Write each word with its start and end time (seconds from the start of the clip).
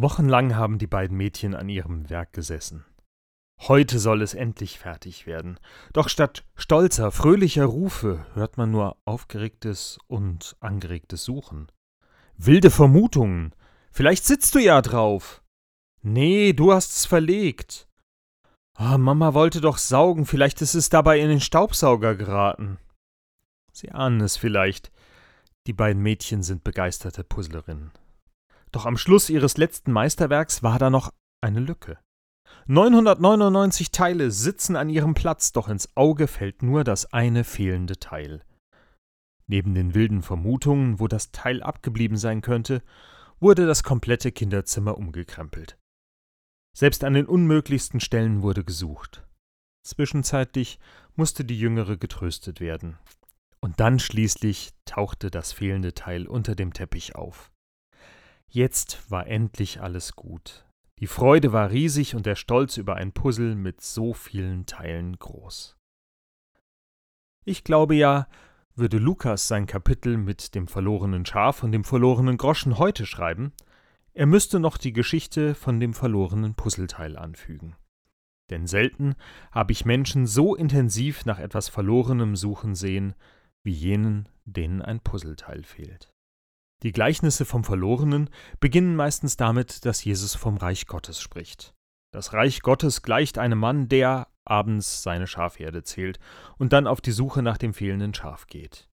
Wochenlang 0.00 0.56
haben 0.56 0.78
die 0.78 0.86
beiden 0.86 1.16
Mädchen 1.16 1.54
an 1.54 1.68
ihrem 1.68 2.08
Werk 2.08 2.32
gesessen. 2.32 2.84
Heute 3.68 3.98
soll 3.98 4.22
es 4.22 4.32
endlich 4.32 4.78
fertig 4.78 5.26
werden. 5.26 5.60
Doch 5.92 6.08
statt 6.08 6.44
stolzer, 6.54 7.12
fröhlicher 7.12 7.66
Rufe 7.66 8.24
hört 8.32 8.56
man 8.56 8.70
nur 8.70 8.96
aufgeregtes 9.04 9.98
und 10.06 10.56
angeregtes 10.60 11.24
Suchen. 11.24 11.70
Wilde 12.38 12.70
Vermutungen. 12.70 13.54
Vielleicht 13.92 14.24
sitzt 14.24 14.54
du 14.54 14.60
ja 14.60 14.80
drauf. 14.80 15.42
Nee, 16.00 16.54
du 16.54 16.72
hast's 16.72 17.04
verlegt. 17.04 17.86
Ah, 18.74 18.96
Mama 18.96 19.34
wollte 19.34 19.60
doch 19.60 19.76
saugen, 19.76 20.24
vielleicht 20.24 20.62
ist 20.62 20.74
es 20.74 20.88
dabei 20.88 21.20
in 21.20 21.28
den 21.28 21.40
Staubsauger 21.40 22.14
geraten. 22.14 22.78
Sie 23.72 23.90
ahnen 23.90 24.22
es 24.22 24.38
vielleicht. 24.38 24.90
Die 25.66 25.74
beiden 25.74 26.02
Mädchen 26.02 26.42
sind 26.42 26.64
begeisterte 26.64 27.22
Puzzlerinnen. 27.22 27.90
Doch 28.72 28.86
am 28.86 28.96
Schluss 28.96 29.30
ihres 29.30 29.56
letzten 29.56 29.92
Meisterwerks 29.92 30.62
war 30.62 30.78
da 30.78 30.90
noch 30.90 31.12
eine 31.40 31.60
Lücke. 31.60 31.98
999 32.66 33.90
Teile 33.90 34.30
sitzen 34.30 34.76
an 34.76 34.88
ihrem 34.88 35.14
Platz, 35.14 35.52
doch 35.52 35.68
ins 35.68 35.96
Auge 35.96 36.28
fällt 36.28 36.62
nur 36.62 36.84
das 36.84 37.12
eine 37.12 37.44
fehlende 37.44 37.98
Teil. 37.98 38.44
Neben 39.46 39.74
den 39.74 39.94
wilden 39.94 40.22
Vermutungen, 40.22 41.00
wo 41.00 41.08
das 41.08 41.32
Teil 41.32 41.62
abgeblieben 41.62 42.16
sein 42.16 42.40
könnte, 42.40 42.82
wurde 43.40 43.66
das 43.66 43.82
komplette 43.82 44.30
Kinderzimmer 44.30 44.96
umgekrempelt. 44.96 45.76
Selbst 46.76 47.02
an 47.02 47.14
den 47.14 47.26
unmöglichsten 47.26 47.98
Stellen 47.98 48.42
wurde 48.42 48.62
gesucht. 48.62 49.26
Zwischenzeitlich 49.84 50.78
musste 51.16 51.44
die 51.44 51.58
Jüngere 51.58 51.96
getröstet 51.96 52.60
werden. 52.60 52.98
Und 53.60 53.80
dann 53.80 53.98
schließlich 53.98 54.72
tauchte 54.84 55.30
das 55.30 55.52
fehlende 55.52 55.94
Teil 55.94 56.28
unter 56.28 56.54
dem 56.54 56.72
Teppich 56.72 57.16
auf. 57.16 57.50
Jetzt 58.52 59.08
war 59.12 59.28
endlich 59.28 59.80
alles 59.80 60.16
gut. 60.16 60.66
Die 60.98 61.06
Freude 61.06 61.52
war 61.52 61.70
riesig 61.70 62.16
und 62.16 62.26
der 62.26 62.34
Stolz 62.34 62.78
über 62.78 62.96
ein 62.96 63.12
Puzzle 63.12 63.54
mit 63.54 63.80
so 63.80 64.12
vielen 64.12 64.66
Teilen 64.66 65.16
groß. 65.20 65.76
Ich 67.44 67.62
glaube 67.62 67.94
ja, 67.94 68.26
würde 68.74 68.98
Lukas 68.98 69.46
sein 69.46 69.66
Kapitel 69.66 70.16
mit 70.16 70.56
dem 70.56 70.66
verlorenen 70.66 71.24
Schaf 71.24 71.62
und 71.62 71.70
dem 71.70 71.84
verlorenen 71.84 72.38
Groschen 72.38 72.76
heute 72.76 73.06
schreiben, 73.06 73.52
er 74.14 74.26
müsste 74.26 74.58
noch 74.58 74.78
die 74.78 74.92
Geschichte 74.92 75.54
von 75.54 75.78
dem 75.78 75.94
verlorenen 75.94 76.56
Puzzleteil 76.56 77.16
anfügen. 77.16 77.76
Denn 78.50 78.66
selten 78.66 79.14
habe 79.52 79.70
ich 79.70 79.84
Menschen 79.84 80.26
so 80.26 80.56
intensiv 80.56 81.24
nach 81.24 81.38
etwas 81.38 81.68
Verlorenem 81.68 82.34
suchen 82.34 82.74
sehen, 82.74 83.14
wie 83.62 83.72
jenen, 83.72 84.28
denen 84.44 84.82
ein 84.82 84.98
Puzzleteil 84.98 85.62
fehlt. 85.62 86.12
Die 86.82 86.92
Gleichnisse 86.92 87.44
vom 87.44 87.64
Verlorenen 87.64 88.30
beginnen 88.58 88.96
meistens 88.96 89.36
damit, 89.36 89.84
dass 89.84 90.02
Jesus 90.04 90.34
vom 90.34 90.56
Reich 90.56 90.86
Gottes 90.86 91.20
spricht. 91.20 91.74
Das 92.12 92.32
Reich 92.32 92.62
Gottes 92.62 93.02
gleicht 93.02 93.38
einem 93.38 93.58
Mann, 93.58 93.88
der 93.88 94.28
abends 94.44 95.02
seine 95.02 95.26
Schafherde 95.26 95.84
zählt 95.84 96.18
und 96.58 96.72
dann 96.72 96.86
auf 96.86 97.00
die 97.00 97.12
Suche 97.12 97.42
nach 97.42 97.58
dem 97.58 97.74
fehlenden 97.74 98.14
Schaf 98.14 98.46
geht. 98.46 98.88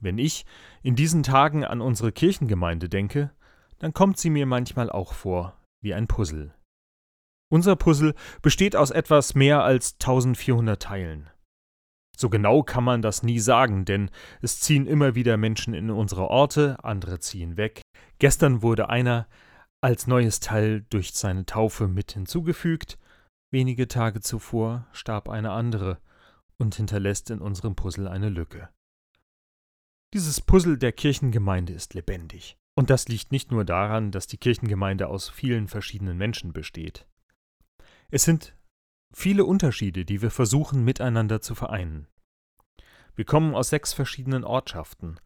Wenn 0.00 0.18
ich 0.18 0.44
in 0.82 0.96
diesen 0.96 1.22
Tagen 1.22 1.64
an 1.64 1.80
unsere 1.80 2.12
Kirchengemeinde 2.12 2.88
denke, 2.88 3.32
dann 3.78 3.94
kommt 3.94 4.18
sie 4.18 4.30
mir 4.30 4.46
manchmal 4.46 4.90
auch 4.90 5.14
vor 5.14 5.58
wie 5.82 5.94
ein 5.94 6.08
Puzzle. 6.08 6.54
Unser 7.48 7.76
Puzzle 7.76 8.14
besteht 8.42 8.74
aus 8.74 8.90
etwas 8.90 9.34
mehr 9.34 9.62
als 9.62 9.94
1400 9.94 10.82
Teilen. 10.82 11.30
So 12.16 12.30
genau 12.30 12.62
kann 12.62 12.82
man 12.82 13.02
das 13.02 13.22
nie 13.22 13.38
sagen, 13.38 13.84
denn 13.84 14.10
es 14.40 14.58
ziehen 14.60 14.86
immer 14.86 15.14
wieder 15.14 15.36
Menschen 15.36 15.74
in 15.74 15.90
unsere 15.90 16.28
Orte, 16.28 16.78
andere 16.82 17.20
ziehen 17.20 17.56
weg. 17.56 17.82
Gestern 18.18 18.62
wurde 18.62 18.88
einer 18.88 19.28
als 19.82 20.06
neues 20.06 20.40
Teil 20.40 20.84
durch 20.90 21.12
seine 21.12 21.44
Taufe 21.44 21.86
mit 21.86 22.12
hinzugefügt, 22.12 22.98
wenige 23.52 23.86
Tage 23.86 24.20
zuvor 24.20 24.86
starb 24.92 25.28
eine 25.28 25.52
andere 25.52 25.98
und 26.58 26.74
hinterlässt 26.74 27.30
in 27.30 27.40
unserem 27.40 27.76
Puzzle 27.76 28.08
eine 28.08 28.30
Lücke. 28.30 28.70
Dieses 30.14 30.40
Puzzle 30.40 30.78
der 30.78 30.92
Kirchengemeinde 30.92 31.74
ist 31.74 31.94
lebendig. 31.94 32.56
Und 32.74 32.90
das 32.90 33.08
liegt 33.08 33.32
nicht 33.32 33.50
nur 33.50 33.64
daran, 33.64 34.10
dass 34.10 34.26
die 34.26 34.36
Kirchengemeinde 34.36 35.08
aus 35.08 35.28
vielen 35.28 35.66
verschiedenen 35.66 36.16
Menschen 36.16 36.52
besteht. 36.52 37.06
Es 38.10 38.24
sind 38.24 38.54
viele 39.14 39.44
Unterschiede, 39.44 40.04
die 40.04 40.22
wir 40.22 40.30
versuchen 40.30 40.84
miteinander 40.84 41.40
zu 41.40 41.54
vereinen. 41.54 42.06
Wir 43.16 43.24
kommen 43.24 43.54
aus 43.54 43.70
sechs 43.70 43.92
verschiedenen 43.92 44.44
Ortschaften, 44.44 45.18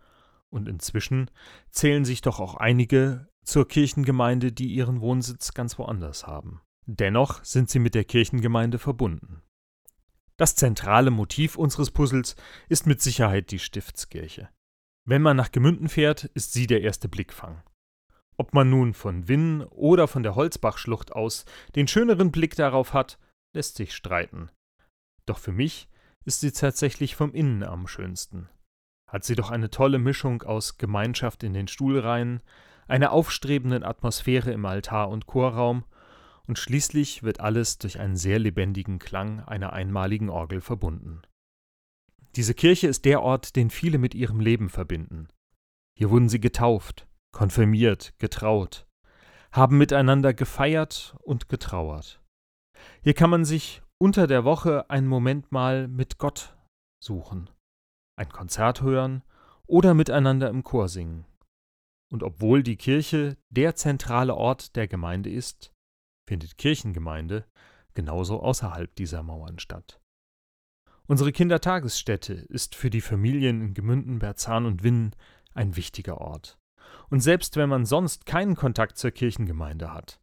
und 0.49 0.69
inzwischen 0.69 1.31
zählen 1.71 2.05
sich 2.05 2.23
doch 2.23 2.41
auch 2.41 2.55
einige 2.55 3.29
zur 3.45 3.69
Kirchengemeinde, 3.69 4.53
die 4.53 4.73
ihren 4.73 5.01
Wohnsitz 5.01 5.55
ganz 5.55 5.79
woanders 5.79 6.27
haben. 6.27 6.61
Dennoch 6.87 7.45
sind 7.45 7.71
sie 7.71 7.79
mit 7.79 7.95
der 7.95 8.05
Kirchengemeinde 8.05 8.79
verbunden. 8.79 9.43
Das 10.37 10.57
zentrale 10.57 11.11
Motiv 11.11 11.57
unseres 11.57 11.91
Puzzles 11.91 12.35
ist 12.69 12.87
mit 12.87 13.01
Sicherheit 13.01 13.51
die 13.51 13.59
Stiftskirche. 13.59 14.49
Wenn 15.05 15.23
man 15.23 15.37
nach 15.37 15.53
Gemünden 15.53 15.89
fährt, 15.89 16.25
ist 16.35 16.53
sie 16.53 16.67
der 16.67 16.81
erste 16.81 17.09
Blickfang. 17.09 17.63
Ob 18.37 18.55
man 18.55 18.71
nun 18.71 18.95
von 18.95 19.29
Winn 19.29 19.63
oder 19.65 20.09
von 20.09 20.23
der 20.23 20.35
Holzbachschlucht 20.35 21.13
aus 21.13 21.45
den 21.77 21.89
schöneren 21.89 22.33
Blick 22.33 22.57
darauf 22.57 22.95
hat, 22.95 23.19
lässt 23.53 23.77
sich 23.77 23.95
streiten. 23.95 24.51
Doch 25.27 25.39
für 25.39 25.53
mich 25.53 25.90
ist 26.25 26.41
sie 26.41 26.53
tatsächlich 26.53 27.17
vom 27.17 27.33
Innen 27.33 27.63
am 27.63 27.87
schönsten. 27.87 28.49
Hat 29.09 29.25
sie 29.25 29.35
doch 29.35 29.51
eine 29.51 29.71
tolle 29.71 29.99
Mischung 29.99 30.43
aus 30.43 30.79
Gemeinschaft 30.79 31.43
in 31.43 31.53
den 31.53 31.69
Stuhlreihen, 31.69 32.41
einer 32.87 33.13
aufstrebenden 33.13 33.85
Atmosphäre 33.85 34.53
im 34.53 34.65
Altar 34.65 35.09
und 35.09 35.27
Chorraum, 35.27 35.85
und 36.47 36.59
schließlich 36.59 37.23
wird 37.23 37.39
alles 37.39 37.79
durch 37.79 38.01
einen 38.01 38.17
sehr 38.17 38.41
lebendigen 38.41 38.99
Klang 38.99 39.41
einer 39.41 39.73
einmaligen 39.73 40.29
Orgel 40.29 40.61
verbunden. 40.61 41.23
Diese 42.37 42.55
Kirche 42.55 42.89
ist 42.89 43.05
der 43.05 43.23
Ort, 43.23 43.57
den 43.57 43.71
viele 43.71 43.99
mit 43.99 44.15
ihrem 44.15 44.41
Leben 44.41 44.69
verbinden. 44.69 45.29
Hier 45.97 46.11
wurden 46.11 46.29
sie 46.29 46.41
getauft, 46.41 47.07
konfirmiert, 47.33 48.15
getraut, 48.19 48.87
haben 49.53 49.79
miteinander 49.79 50.35
gefeiert 50.35 51.17
und 51.23 51.49
getrauert. 51.49 52.21
Hier 53.03 53.15
kann 53.15 53.31
man 53.31 53.45
sich 53.45 53.83
unter 54.03 54.27
der 54.27 54.45
Woche 54.45 54.89
einen 54.89 55.07
Moment 55.07 55.53
mal 55.53 55.87
mit 55.87 56.17
Gott 56.17 56.57
suchen, 57.05 57.51
ein 58.17 58.31
Konzert 58.31 58.81
hören 58.81 59.23
oder 59.67 59.93
miteinander 59.93 60.49
im 60.49 60.65
Chor 60.65 60.89
singen. 60.89 61.27
Und 62.11 62.23
obwohl 62.23 62.63
die 62.63 62.77
Kirche 62.77 63.37
der 63.51 63.77
zentrale 63.77 64.35
Ort 64.35 64.75
der 64.75 64.89
Gemeinde 64.89 65.31
ist, 65.31 65.73
findet 66.27 66.57
Kirchengemeinde 66.57 67.45
genauso 67.93 68.41
außerhalb 68.41 68.95
dieser 68.97 69.23
Mauern 69.23 69.59
statt. 69.59 70.01
Unsere 71.07 71.33
Kindertagesstätte 71.33 72.33
ist 72.35 72.75
für 72.75 72.89
die 72.89 73.01
Familien 73.01 73.61
in 73.61 73.75
Gemünden, 73.75 74.19
Berzahn 74.19 74.65
und 74.65 74.83
Winnen 74.83 75.15
ein 75.53 75.77
wichtiger 75.77 76.19
Ort. 76.19 76.59
Und 77.11 77.21
selbst 77.21 77.57
wenn 77.57 77.69
man 77.69 77.85
sonst 77.85 78.25
keinen 78.27 78.57
Kontakt 78.57 78.97
zur 78.97 79.11
Kirchengemeinde 79.11 79.93
hat, 79.93 80.20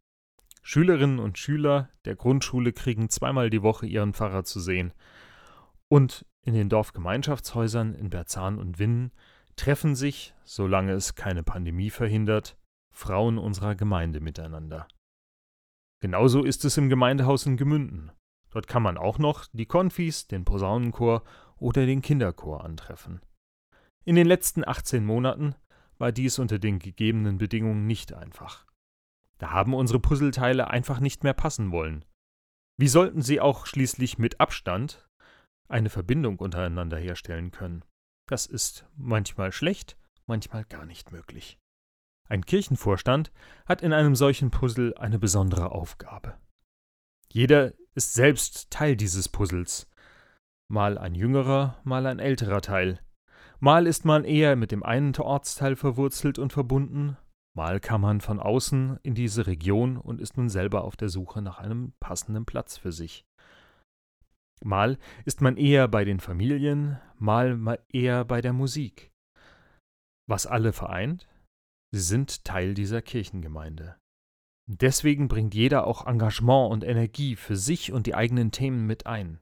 Schülerinnen 0.70 1.18
und 1.18 1.38
Schüler 1.38 1.88
der 2.04 2.14
Grundschule 2.14 2.74
kriegen 2.74 3.08
zweimal 3.08 3.48
die 3.48 3.62
Woche 3.62 3.86
ihren 3.86 4.12
Pfarrer 4.12 4.44
zu 4.44 4.60
sehen. 4.60 4.92
Und 5.88 6.26
in 6.44 6.52
den 6.52 6.68
Dorfgemeinschaftshäusern 6.68 7.94
in 7.94 8.10
Berzahn 8.10 8.58
und 8.58 8.78
Winnen 8.78 9.10
treffen 9.56 9.94
sich, 9.94 10.34
solange 10.44 10.92
es 10.92 11.14
keine 11.14 11.42
Pandemie 11.42 11.88
verhindert, 11.88 12.58
Frauen 12.92 13.38
unserer 13.38 13.76
Gemeinde 13.76 14.20
miteinander. 14.20 14.86
Genauso 16.02 16.44
ist 16.44 16.66
es 16.66 16.76
im 16.76 16.90
Gemeindehaus 16.90 17.46
in 17.46 17.56
Gemünden. 17.56 18.12
Dort 18.50 18.68
kann 18.68 18.82
man 18.82 18.98
auch 18.98 19.18
noch 19.18 19.46
die 19.54 19.64
Konfis, 19.64 20.26
den 20.26 20.44
Posaunenchor 20.44 21.24
oder 21.56 21.86
den 21.86 22.02
Kinderchor 22.02 22.62
antreffen. 22.62 23.22
In 24.04 24.16
den 24.16 24.26
letzten 24.26 24.68
18 24.68 25.02
Monaten 25.02 25.54
war 25.96 26.12
dies 26.12 26.38
unter 26.38 26.58
den 26.58 26.78
gegebenen 26.78 27.38
Bedingungen 27.38 27.86
nicht 27.86 28.12
einfach. 28.12 28.67
Da 29.38 29.50
haben 29.50 29.74
unsere 29.74 30.00
Puzzleteile 30.00 30.68
einfach 30.68 31.00
nicht 31.00 31.22
mehr 31.24 31.34
passen 31.34 31.70
wollen. 31.70 32.04
Wie 32.76 32.88
sollten 32.88 33.22
sie 33.22 33.40
auch 33.40 33.66
schließlich 33.66 34.18
mit 34.18 34.40
Abstand 34.40 35.08
eine 35.68 35.90
Verbindung 35.90 36.38
untereinander 36.38 36.98
herstellen 36.98 37.50
können? 37.50 37.84
Das 38.28 38.46
ist 38.46 38.86
manchmal 38.96 39.52
schlecht, 39.52 39.96
manchmal 40.26 40.64
gar 40.64 40.84
nicht 40.84 41.12
möglich. 41.12 41.58
Ein 42.28 42.44
Kirchenvorstand 42.44 43.32
hat 43.66 43.82
in 43.82 43.92
einem 43.92 44.14
solchen 44.14 44.50
Puzzle 44.50 44.94
eine 44.98 45.18
besondere 45.18 45.72
Aufgabe. 45.72 46.36
Jeder 47.30 47.72
ist 47.94 48.14
selbst 48.14 48.70
Teil 48.70 48.96
dieses 48.96 49.28
Puzzles. 49.28 49.88
Mal 50.70 50.98
ein 50.98 51.14
jüngerer, 51.14 51.80
mal 51.84 52.06
ein 52.06 52.18
älterer 52.18 52.60
Teil. 52.60 53.00
Mal 53.60 53.86
ist 53.86 54.04
man 54.04 54.24
eher 54.24 54.56
mit 54.56 54.70
dem 54.70 54.82
einen 54.82 55.16
Ortsteil 55.16 55.74
verwurzelt 55.74 56.38
und 56.38 56.52
verbunden, 56.52 57.16
Mal 57.58 57.80
kam 57.80 58.02
man 58.02 58.20
von 58.20 58.38
außen 58.38 59.00
in 59.02 59.16
diese 59.16 59.48
Region 59.48 59.96
und 59.96 60.20
ist 60.20 60.36
nun 60.36 60.48
selber 60.48 60.84
auf 60.84 60.94
der 60.94 61.08
Suche 61.08 61.42
nach 61.42 61.58
einem 61.58 61.92
passenden 61.98 62.46
Platz 62.46 62.76
für 62.76 62.92
sich. 62.92 63.26
Mal 64.62 64.96
ist 65.24 65.40
man 65.40 65.56
eher 65.56 65.88
bei 65.88 66.04
den 66.04 66.20
Familien, 66.20 67.00
mal 67.18 67.84
eher 67.88 68.24
bei 68.24 68.40
der 68.40 68.52
Musik. 68.52 69.10
Was 70.28 70.46
alle 70.46 70.72
vereint? 70.72 71.28
Sie 71.92 72.00
sind 72.00 72.44
Teil 72.44 72.74
dieser 72.74 73.02
Kirchengemeinde. 73.02 73.96
Deswegen 74.70 75.26
bringt 75.26 75.52
jeder 75.52 75.84
auch 75.84 76.06
Engagement 76.06 76.70
und 76.70 76.84
Energie 76.84 77.34
für 77.34 77.56
sich 77.56 77.90
und 77.90 78.06
die 78.06 78.14
eigenen 78.14 78.52
Themen 78.52 78.86
mit 78.86 79.06
ein. 79.06 79.40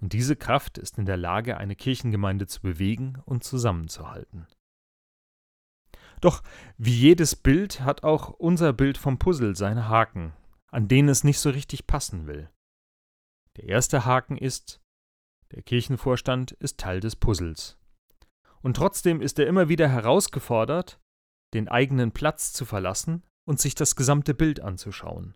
Und 0.00 0.12
diese 0.12 0.36
Kraft 0.36 0.78
ist 0.78 0.98
in 0.98 1.04
der 1.04 1.16
Lage, 1.16 1.56
eine 1.56 1.74
Kirchengemeinde 1.74 2.46
zu 2.46 2.60
bewegen 2.60 3.20
und 3.24 3.42
zusammenzuhalten. 3.42 4.46
Doch 6.20 6.42
wie 6.76 6.94
jedes 6.94 7.36
Bild 7.36 7.80
hat 7.80 8.02
auch 8.02 8.30
unser 8.30 8.72
Bild 8.72 8.98
vom 8.98 9.18
Puzzle 9.18 9.56
seine 9.56 9.88
Haken, 9.88 10.32
an 10.70 10.88
denen 10.88 11.08
es 11.08 11.24
nicht 11.24 11.38
so 11.38 11.50
richtig 11.50 11.86
passen 11.86 12.26
will. 12.26 12.50
Der 13.56 13.64
erste 13.64 14.04
Haken 14.04 14.36
ist, 14.36 14.80
der 15.52 15.62
Kirchenvorstand 15.62 16.52
ist 16.52 16.78
Teil 16.78 17.00
des 17.00 17.16
Puzzles. 17.16 17.78
Und 18.60 18.76
trotzdem 18.76 19.20
ist 19.20 19.38
er 19.38 19.46
immer 19.46 19.68
wieder 19.68 19.88
herausgefordert, 19.88 21.00
den 21.54 21.68
eigenen 21.68 22.12
Platz 22.12 22.52
zu 22.52 22.64
verlassen 22.64 23.22
und 23.46 23.60
sich 23.60 23.74
das 23.74 23.96
gesamte 23.96 24.34
Bild 24.34 24.60
anzuschauen. 24.60 25.34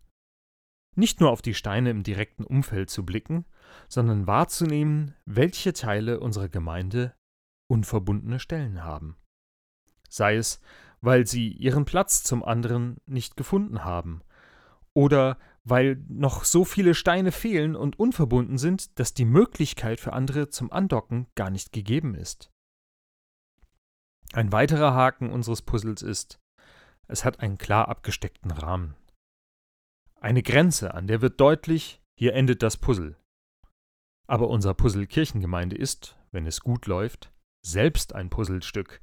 Nicht 0.94 1.20
nur 1.20 1.30
auf 1.30 1.40
die 1.40 1.54
Steine 1.54 1.90
im 1.90 2.02
direkten 2.02 2.44
Umfeld 2.44 2.90
zu 2.90 3.06
blicken, 3.06 3.46
sondern 3.88 4.26
wahrzunehmen, 4.26 5.14
welche 5.24 5.72
Teile 5.72 6.20
unserer 6.20 6.50
Gemeinde 6.50 7.14
unverbundene 7.70 8.38
Stellen 8.38 8.84
haben. 8.84 9.16
Sei 10.12 10.36
es, 10.36 10.60
weil 11.00 11.26
sie 11.26 11.48
ihren 11.48 11.86
Platz 11.86 12.22
zum 12.22 12.44
anderen 12.44 12.98
nicht 13.06 13.34
gefunden 13.34 13.82
haben, 13.82 14.20
oder 14.92 15.38
weil 15.64 16.04
noch 16.06 16.44
so 16.44 16.66
viele 16.66 16.94
Steine 16.94 17.32
fehlen 17.32 17.74
und 17.74 17.98
unverbunden 17.98 18.58
sind, 18.58 18.98
dass 18.98 19.14
die 19.14 19.24
Möglichkeit 19.24 20.00
für 20.00 20.12
andere 20.12 20.50
zum 20.50 20.70
Andocken 20.70 21.28
gar 21.34 21.48
nicht 21.48 21.72
gegeben 21.72 22.14
ist. 22.14 22.50
Ein 24.34 24.52
weiterer 24.52 24.92
Haken 24.92 25.30
unseres 25.30 25.62
Puzzles 25.62 26.02
ist, 26.02 26.38
es 27.08 27.24
hat 27.24 27.40
einen 27.40 27.56
klar 27.56 27.88
abgesteckten 27.88 28.50
Rahmen. 28.50 28.96
Eine 30.20 30.42
Grenze, 30.42 30.92
an 30.92 31.06
der 31.06 31.22
wird 31.22 31.40
deutlich, 31.40 32.02
hier 32.18 32.34
endet 32.34 32.62
das 32.62 32.76
Puzzle. 32.76 33.16
Aber 34.26 34.48
unser 34.48 34.74
Puzzle 34.74 35.06
Kirchengemeinde 35.06 35.76
ist, 35.76 36.18
wenn 36.32 36.46
es 36.46 36.60
gut 36.60 36.86
läuft, 36.86 37.32
selbst 37.64 38.14
ein 38.14 38.28
Puzzlestück. 38.28 39.00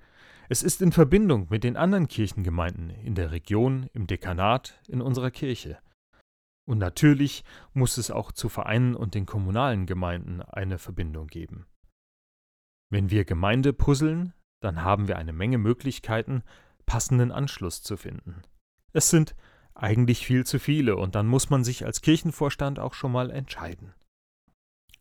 Es 0.52 0.64
ist 0.64 0.82
in 0.82 0.92
Verbindung 0.92 1.46
mit 1.52 1.64
den 1.64 1.78
anderen 1.78 2.08
Kirchengemeinden 2.08 2.90
in 2.90 3.14
der 3.14 3.30
Region, 3.30 3.88
im 3.94 4.08
Dekanat, 4.08 4.82
in 4.88 5.00
unserer 5.00 5.30
Kirche. 5.30 5.78
Und 6.68 6.80
natürlich 6.80 7.44
muss 7.74 8.00
es 8.00 8.10
auch 8.10 8.32
zu 8.32 8.50
Vereinen 8.50 8.96
und 8.96 9.14
den 9.14 9.28
kommunalen 9.28 9.86
Gemeinden 9.86 10.42
eine 10.42 10.80
Verbindung 10.80 11.28
geben. 11.28 11.68
Wenn 12.92 13.12
wir 13.12 13.26
Gemeinde 13.26 13.74
puzzeln, 13.74 14.34
dann 14.60 14.84
haben 14.84 15.08
wir 15.08 15.20
eine 15.20 15.34
Menge 15.34 15.60
Möglichkeiten, 15.60 16.42
passenden 16.88 17.32
Anschluss 17.32 17.84
zu 17.84 17.96
finden. 17.96 18.42
Es 18.92 19.12
sind 19.12 19.36
eigentlich 19.76 20.26
viel 20.26 20.48
zu 20.48 20.58
viele 20.58 20.98
und 20.98 21.14
dann 21.14 21.28
muss 21.28 21.52
man 21.52 21.64
sich 21.64 21.86
als 21.86 22.02
Kirchenvorstand 22.02 22.80
auch 22.80 22.96
schon 22.96 23.12
mal 23.12 23.30
entscheiden. 23.30 23.94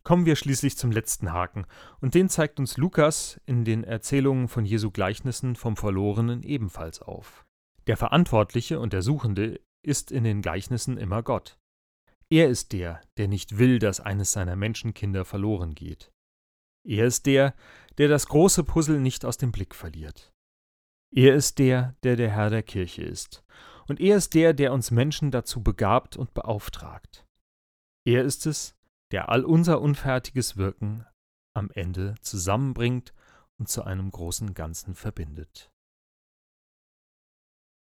Kommen 0.09 0.25
wir 0.25 0.35
schließlich 0.35 0.75
zum 0.75 0.91
letzten 0.91 1.33
Haken, 1.33 1.67
und 2.01 2.15
den 2.15 2.29
zeigt 2.29 2.59
uns 2.59 2.77
Lukas 2.77 3.39
in 3.45 3.63
den 3.63 3.83
Erzählungen 3.83 4.47
von 4.47 4.65
Jesu 4.65 4.89
Gleichnissen 4.89 5.55
vom 5.55 5.77
Verlorenen 5.77 6.41
ebenfalls 6.41 6.99
auf. 6.99 7.45
Der 7.85 7.95
Verantwortliche 7.95 8.79
und 8.79 8.91
der 8.91 9.03
Suchende 9.03 9.61
ist 9.83 10.09
in 10.09 10.23
den 10.23 10.41
Gleichnissen 10.41 10.97
immer 10.97 11.21
Gott. 11.21 11.59
Er 12.27 12.49
ist 12.49 12.73
der, 12.73 13.01
der 13.17 13.27
nicht 13.27 13.59
will, 13.59 13.77
dass 13.77 13.99
eines 13.99 14.31
seiner 14.31 14.55
Menschenkinder 14.55 15.25
verloren 15.25 15.75
geht. 15.75 16.11
Er 16.83 17.05
ist 17.05 17.27
der, 17.27 17.53
der 17.99 18.07
das 18.07 18.25
große 18.29 18.63
Puzzle 18.63 18.99
nicht 18.99 19.25
aus 19.25 19.37
dem 19.37 19.51
Blick 19.51 19.75
verliert. 19.75 20.33
Er 21.13 21.35
ist 21.35 21.59
der, 21.59 21.93
der 22.01 22.15
der 22.15 22.31
Herr 22.31 22.49
der 22.49 22.63
Kirche 22.63 23.03
ist. 23.03 23.43
Und 23.87 23.99
er 23.99 24.17
ist 24.17 24.33
der, 24.33 24.55
der 24.55 24.73
uns 24.73 24.89
Menschen 24.89 25.29
dazu 25.29 25.61
begabt 25.61 26.17
und 26.17 26.33
beauftragt. 26.33 27.27
Er 28.07 28.23
ist 28.23 28.47
es, 28.47 28.78
der 29.11 29.29
all 29.29 29.43
unser 29.43 29.81
unfertiges 29.81 30.57
Wirken 30.57 31.05
am 31.53 31.69
Ende 31.71 32.15
zusammenbringt 32.21 33.13
und 33.57 33.69
zu 33.69 33.83
einem 33.83 34.11
großen 34.11 34.53
Ganzen 34.53 34.95
verbindet. 34.95 35.71